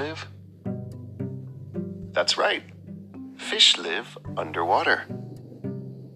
live? 0.00 0.26
That's 2.12 2.38
right. 2.38 2.62
Fish 3.36 3.76
live 3.76 4.16
underwater. 4.36 5.04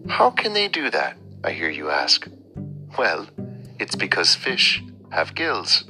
How 0.07 0.31
can 0.31 0.53
they 0.53 0.67
do 0.67 0.89
that? 0.89 1.17
I 1.43 1.51
hear 1.51 1.69
you 1.69 1.89
ask. 1.89 2.27
Well, 2.97 3.27
it's 3.79 3.95
because 3.95 4.33
fish 4.35 4.83
have 5.11 5.35
gills. 5.35 5.85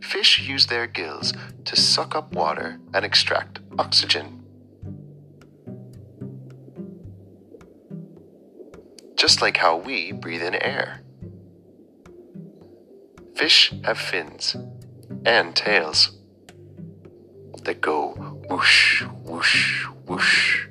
Fish 0.00 0.46
use 0.46 0.66
their 0.66 0.86
gills 0.86 1.32
to 1.64 1.76
suck 1.76 2.14
up 2.14 2.32
water 2.34 2.78
and 2.92 3.04
extract 3.04 3.60
oxygen. 3.78 4.44
Just 9.16 9.40
like 9.40 9.56
how 9.56 9.78
we 9.78 10.12
breathe 10.12 10.42
in 10.42 10.54
air. 10.56 11.00
Fish 13.34 13.72
have 13.84 13.98
fins 13.98 14.56
and 15.24 15.56
tails 15.56 16.13
that 17.64 17.80
go 17.80 18.12
whoosh, 18.48 19.02
whoosh, 19.24 19.84
whoosh. 20.06 20.66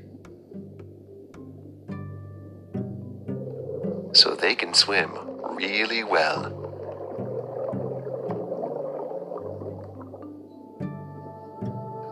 So 4.13 4.35
they 4.35 4.55
can 4.55 4.73
swim 4.73 5.11
really 5.55 6.03
well. 6.03 6.59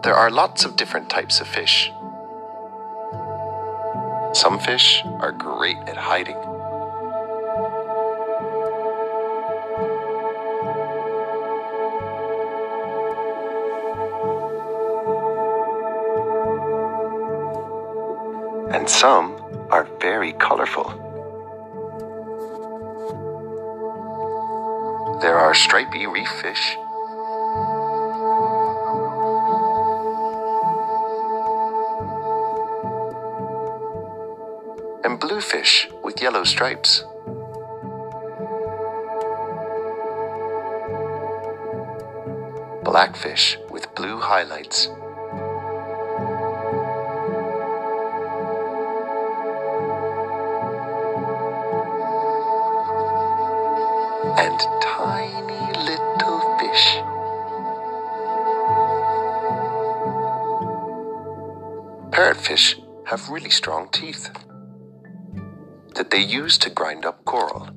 There 0.04 0.16
are 0.16 0.32
lots 0.32 0.66
of 0.66 0.76
different 0.76 1.10
types 1.10 1.40
of 1.42 1.48
fish. 1.48 1.92
Some 4.34 4.60
fish 4.60 5.04
are 5.06 5.32
great 5.32 5.78
at 5.88 5.98
hiding. 5.98 6.61
And 18.74 18.90
some 18.90 19.36
are 19.70 19.88
very 20.00 20.32
colorful. 20.34 20.90
There 25.22 25.38
are 25.38 25.54
stripy 25.54 26.08
reef 26.08 26.30
fish 26.42 26.78
and 35.04 35.20
bluefish 35.20 35.90
with 36.04 36.22
yellow 36.22 36.46
stripes. 36.46 37.04
Blackfish 42.84 43.58
with 43.70 43.94
blue 43.96 44.20
highlights. 44.20 44.90
And 54.44 54.60
tiny 54.82 55.72
little 55.84 56.58
fish. 56.58 56.98
Parrotfish 62.10 62.84
have 63.06 63.30
really 63.30 63.52
strong 63.52 63.90
teeth 63.92 64.32
that 65.94 66.10
they 66.10 66.22
use 66.22 66.58
to 66.58 66.72
grind 66.72 67.06
up 67.06 67.24
coral. 67.24 67.70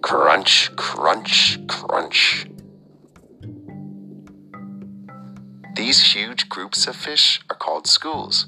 Crunch, 0.00 0.74
crunch, 0.74 1.64
crunch. 1.68 2.51
Huge 6.12 6.50
groups 6.50 6.86
of 6.86 6.94
fish 6.94 7.40
are 7.48 7.56
called 7.56 7.86
schools. 7.86 8.46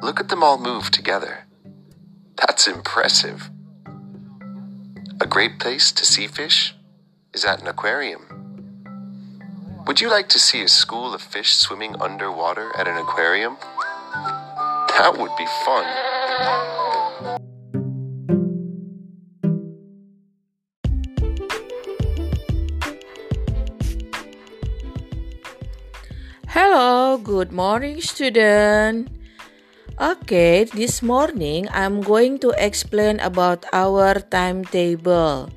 Look 0.00 0.20
at 0.20 0.30
them 0.30 0.42
all 0.42 0.58
move 0.58 0.90
together. 0.90 1.44
That's 2.36 2.66
impressive. 2.66 3.50
A 5.20 5.26
great 5.26 5.58
place 5.58 5.92
to 5.92 6.06
see 6.06 6.26
fish 6.26 6.74
is 7.34 7.44
at 7.44 7.60
an 7.60 7.66
aquarium. 7.66 8.22
Would 9.86 10.00
you 10.00 10.08
like 10.08 10.30
to 10.30 10.38
see 10.38 10.62
a 10.62 10.68
school 10.68 11.12
of 11.12 11.20
fish 11.20 11.54
swimming 11.54 11.94
underwater 12.00 12.72
at 12.74 12.88
an 12.88 12.96
aquarium? 12.96 13.58
That 14.14 15.14
would 15.18 15.36
be 15.36 15.46
fun. 15.66 15.84
Hello, 26.56 27.20
good 27.20 27.52
morning, 27.52 28.00
student. 28.00 29.12
Okay, 30.00 30.64
this 30.64 31.04
morning 31.04 31.68
I'm 31.68 32.00
going 32.00 32.40
to 32.40 32.56
explain 32.56 33.20
about 33.20 33.68
our 33.76 34.24
timetable. 34.24 35.52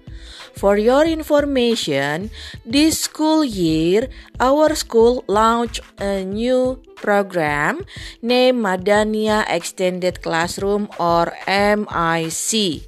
For 0.60 0.76
your 0.76 1.08
information, 1.08 2.36
this 2.68 3.00
school 3.08 3.48
year, 3.48 4.12
our 4.44 4.76
school 4.76 5.24
launched 5.32 5.80
a 6.04 6.28
new 6.28 6.84
program 7.00 7.88
named 8.20 8.60
Madania 8.60 9.48
Extended 9.48 10.20
Classroom 10.20 10.92
or 11.00 11.32
MIC. 11.48 12.84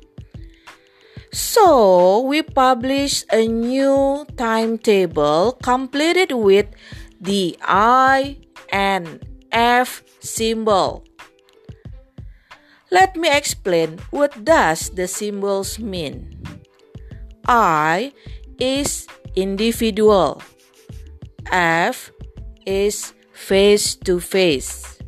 So, 1.31 2.27
we 2.27 2.43
published 2.43 3.23
a 3.31 3.47
new 3.47 4.27
timetable 4.35 5.55
completed 5.63 6.35
with 6.35 6.67
the 7.21 7.55
I 7.61 8.37
and 8.73 9.21
F 9.51 10.01
symbol. 10.19 11.05
Let 12.89 13.15
me 13.15 13.29
explain 13.31 14.01
what 14.09 14.43
does 14.43 14.89
the 14.89 15.07
symbols 15.07 15.79
mean. 15.79 16.41
I 17.47 18.11
is 18.59 19.07
individual. 19.35 20.41
F 21.51 22.11
is 22.65 23.13
face 23.31 23.95
to 24.03 24.19
face. 24.19 24.99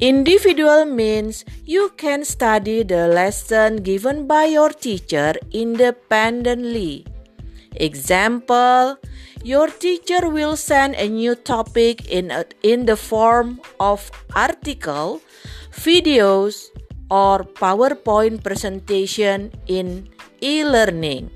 Individual 0.00 0.84
means 0.84 1.44
you 1.64 1.94
can 1.96 2.24
study 2.24 2.82
the 2.82 3.06
lesson 3.06 3.76
given 3.86 4.26
by 4.26 4.50
your 4.50 4.70
teacher 4.70 5.34
independently. 5.52 7.06
Example, 7.76 8.98
your 9.42 9.68
teacher 9.68 10.28
will 10.28 10.56
send 10.56 10.94
a 10.94 11.08
new 11.08 11.34
topic 11.34 12.06
in, 12.08 12.30
a, 12.30 12.44
in 12.62 12.86
the 12.86 12.96
form 12.96 13.60
of 13.80 14.10
article, 14.34 15.20
videos, 15.72 16.68
or 17.10 17.44
PowerPoint 17.44 18.42
presentation 18.42 19.52
in 19.66 20.08
e-learning. 20.40 21.30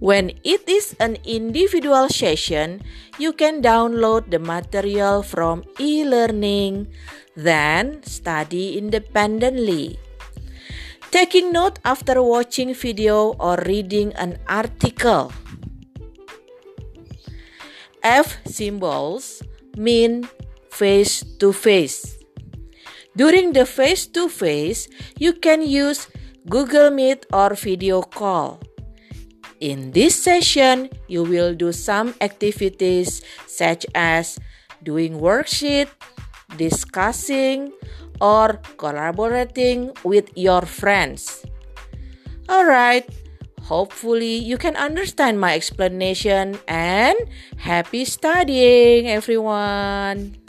When 0.00 0.32
it 0.44 0.64
is 0.64 0.96
an 0.96 1.20
individual 1.28 2.08
session, 2.08 2.80
you 3.18 3.34
can 3.36 3.60
download 3.60 4.30
the 4.32 4.40
material 4.40 5.22
from 5.22 5.64
e-learning, 5.78 6.88
then 7.36 8.02
study 8.02 8.78
independently. 8.78 10.00
Taking 11.10 11.50
note 11.50 11.82
after 11.84 12.22
watching 12.22 12.72
video 12.72 13.34
or 13.42 13.58
reading 13.66 14.14
an 14.14 14.38
article. 14.46 15.32
F 18.02 18.38
symbols 18.46 19.42
mean 19.76 20.30
face 20.70 21.26
to 21.42 21.52
face. 21.52 22.14
During 23.16 23.52
the 23.52 23.66
face 23.66 24.06
to 24.14 24.28
face, 24.28 24.86
you 25.18 25.34
can 25.34 25.66
use 25.66 26.06
Google 26.48 26.90
Meet 26.94 27.26
or 27.32 27.58
video 27.58 28.02
call. 28.02 28.62
In 29.58 29.90
this 29.90 30.14
session, 30.14 30.90
you 31.08 31.24
will 31.24 31.54
do 31.54 31.72
some 31.72 32.14
activities 32.20 33.20
such 33.50 33.84
as 33.96 34.38
doing 34.82 35.18
worksheet, 35.18 35.90
discussing, 36.56 37.72
or 38.20 38.60
collaborating 38.76 39.92
with 40.04 40.28
your 40.36 40.62
friends. 40.62 41.44
Alright, 42.48 43.08
hopefully 43.62 44.36
you 44.36 44.58
can 44.58 44.76
understand 44.76 45.40
my 45.40 45.54
explanation 45.54 46.58
and 46.68 47.16
happy 47.56 48.04
studying, 48.04 49.08
everyone. 49.08 50.39